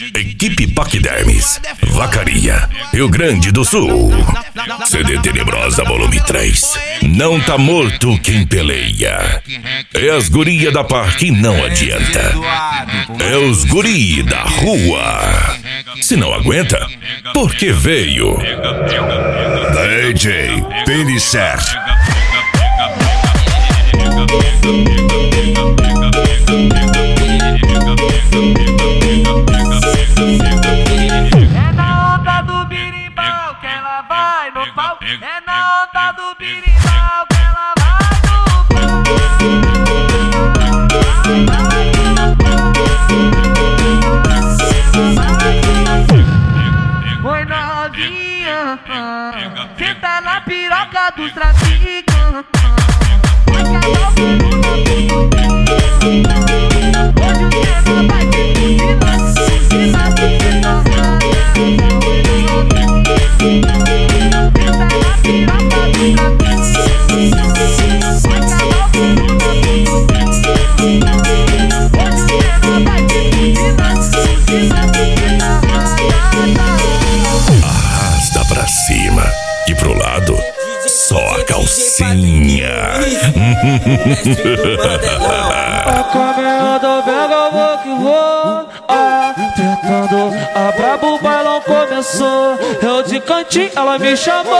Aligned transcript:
Equipe 0.00 0.66
Paquidermes, 0.68 1.60
Vacaria, 1.88 2.66
Rio 2.90 3.06
Grande 3.06 3.52
do 3.52 3.66
Sul. 3.66 4.10
CD 4.86 5.18
Tenebrosa 5.20 5.84
Volume 5.84 6.18
3. 6.20 6.78
Não 7.02 7.38
tá 7.38 7.58
morto 7.58 8.18
quem 8.20 8.46
peleia. 8.46 9.42
É 9.92 10.08
as 10.10 10.30
guria 10.30 10.72
da 10.72 10.82
par 10.82 11.16
que 11.16 11.30
não 11.30 11.62
adianta. 11.62 12.32
É 13.18 13.36
os 13.36 13.64
guri 13.64 14.22
da 14.22 14.42
rua. 14.42 15.58
Se 16.00 16.16
não 16.16 16.32
aguenta, 16.32 16.88
porque 17.34 17.70
veio. 17.70 18.38
DJ 19.74 20.64
Pinissert. 20.86 21.76
É 28.86 28.89
birimbau 36.40 37.26
que 37.28 37.36
ela. 37.36 37.74
Oi 47.22 47.44
novinha, 47.44 48.78
senta 49.76 50.20
na 50.22 50.40
piroca 50.40 51.10
dos 51.14 51.32
traficantes. 51.32 52.60
A 81.70 81.98
calcinha. 81.98 82.68
A 85.86 86.04
caminhada 86.04 87.02
pega, 87.02 87.50
vou 87.50 87.78
que 87.78 87.94
vou. 88.02 88.68
Tentando, 89.54 90.32
a 90.54 90.72
brabo 90.72 91.14
o 91.14 91.22
bailão 91.22 91.60
começou. 91.60 92.58
Eu 92.82 93.02
de 93.02 93.20
cantinho, 93.20 93.70
ela 93.76 93.98
me 93.98 94.16
chamou 94.16 94.58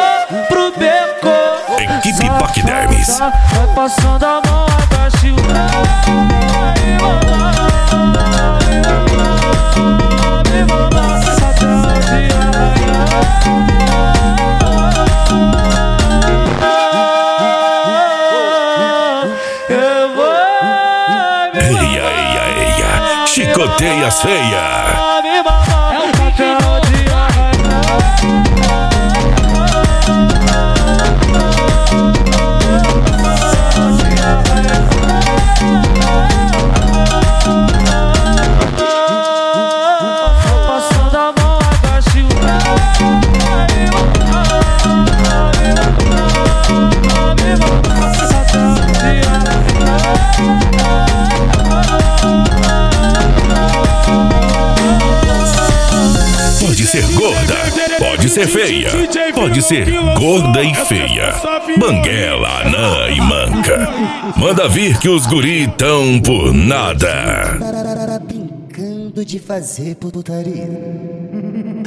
pro 0.48 0.72
beco. 0.72 1.28
Equipe 1.78 2.28
Paquidermes. 2.38 3.18
Vai 3.18 3.74
passando 3.74 4.24
a 4.24 4.42
mão, 4.46 4.66
agacha 4.66 5.26
o 5.26 5.36
Ai, 5.52 6.98
mamãe, 7.00 7.54
ai, 7.72 7.79
Chicoteia 23.32 24.08
as 24.08 24.20
feias. 24.22 25.20
me 28.42 28.49
ser 58.30 58.46
feia, 58.46 58.90
pode 59.34 59.60
ser 59.60 59.86
gorda 60.16 60.62
e 60.62 60.72
feia. 60.72 61.34
Banguela, 61.76 62.60
anã 62.60 63.08
e 63.10 63.20
manca. 63.20 63.88
Manda 64.36 64.68
vir 64.68 64.98
que 64.98 65.08
os 65.08 65.26
guri 65.26 65.66
tão 65.76 66.20
por 66.20 66.54
nada. 66.54 67.58
brincando 68.24 69.24
de 69.24 69.40
fazer 69.40 69.96
putaria. 69.96 70.68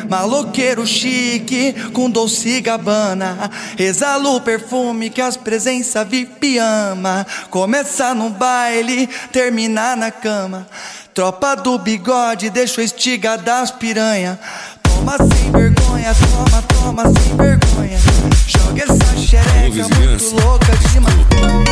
Maloqueiro 0.10 0.86
chique 0.86 1.74
com 1.94 2.10
doce 2.10 2.60
gabana 2.62 3.50
Exala 3.78 4.30
o 4.30 4.42
perfume 4.42 5.10
que 5.10 5.22
as 5.22 5.38
presenças 5.38 6.08
VIP 6.08 6.58
ama 6.58 7.26
Começa 7.50 8.14
no 8.14 8.30
baile, 8.30 9.08
termina 9.32 9.96
na 9.96 10.12
cama 10.12 10.68
Tropa 11.14 11.56
do 11.56 11.78
bigode, 11.78 12.50
deixa 12.50 12.82
o 12.82 12.84
estiga 12.84 13.38
das 13.38 13.72
piranha 13.72 14.38
Toma 14.82 15.18
sem 15.18 15.52
vergonha, 15.52 15.83
toma, 16.02 16.62
toma 16.64 17.04
sem 17.04 17.36
vergonha 17.38 18.00
Joga 18.48 18.84
essa 18.84 19.16
xereca 19.18 19.88
muito 19.98 20.26
louca 20.42 20.74
de 20.76 21.00
maconha 21.00 21.64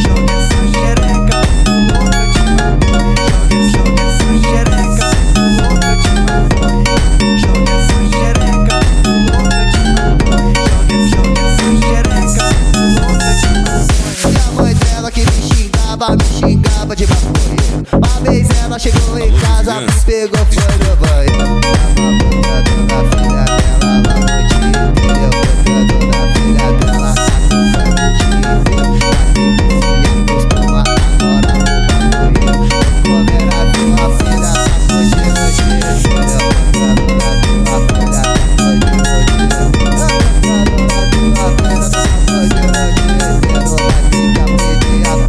Joga 0.00 0.32
essa 0.32 0.60
xereca 0.72 1.36
muito 1.58 1.90
louca 1.92 2.22
de 2.32 2.42
maconha 2.50 3.24
Joga, 3.70 4.02
essa 4.04 4.30
xereca 4.40 5.06
muito 5.34 5.62
louca 5.62 5.90
de 5.96 6.12
maconha 6.20 6.94
Joga 7.40 7.72
essa 7.74 7.98
xereca 8.10 8.76
muito 9.04 9.32
louca 9.32 9.62
de 9.70 9.82
maconha 9.94 10.62
joga 11.10 11.40
essa 11.40 11.66
xereca 11.80 12.42
muito 12.74 13.00
louca 13.00 13.30
de 13.34 13.48
maconha 13.58 13.94
E 14.24 14.36
a 14.36 14.62
mãe 14.62 14.74
dela 14.74 15.10
que 15.10 15.20
me 15.20 15.38
xingava, 15.42 16.06
me 16.16 16.24
xingava 16.24 16.94
de 16.96 17.06
maconha. 17.06 17.64
Uma 17.92 18.30
vez 18.30 18.48
ela 18.62 18.78
chegou 18.78 19.18
em 19.18 19.32
casa, 19.38 19.80
me 19.80 19.92
pegou, 20.04 20.46
foi 20.46 20.74
no 20.78 20.96
banho. 20.96 22.73